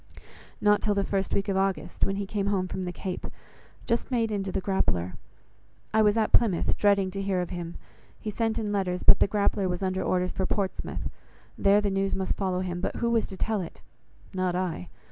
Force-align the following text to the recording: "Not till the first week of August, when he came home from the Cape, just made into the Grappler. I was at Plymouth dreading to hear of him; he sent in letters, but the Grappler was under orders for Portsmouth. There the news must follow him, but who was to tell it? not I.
"Not 0.59 0.81
till 0.81 0.95
the 0.95 1.03
first 1.03 1.31
week 1.31 1.47
of 1.47 1.55
August, 1.55 2.05
when 2.05 2.15
he 2.15 2.25
came 2.25 2.47
home 2.47 2.67
from 2.67 2.85
the 2.85 2.91
Cape, 2.91 3.27
just 3.85 4.09
made 4.09 4.31
into 4.31 4.51
the 4.51 4.59
Grappler. 4.59 5.13
I 5.93 6.01
was 6.01 6.17
at 6.17 6.31
Plymouth 6.31 6.75
dreading 6.75 7.11
to 7.11 7.21
hear 7.21 7.39
of 7.39 7.51
him; 7.51 7.75
he 8.19 8.31
sent 8.31 8.57
in 8.57 8.71
letters, 8.71 9.03
but 9.03 9.19
the 9.19 9.27
Grappler 9.27 9.69
was 9.69 9.83
under 9.83 10.01
orders 10.01 10.31
for 10.31 10.47
Portsmouth. 10.47 11.07
There 11.55 11.81
the 11.81 11.91
news 11.91 12.15
must 12.15 12.35
follow 12.35 12.61
him, 12.61 12.81
but 12.81 12.95
who 12.95 13.11
was 13.11 13.27
to 13.27 13.37
tell 13.37 13.61
it? 13.61 13.79
not 14.33 14.55
I. 14.55 14.89